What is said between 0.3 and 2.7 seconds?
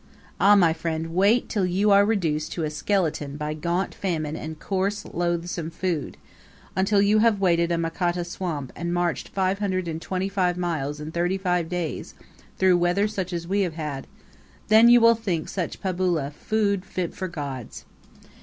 Ah, my friend, wait till you are reduced to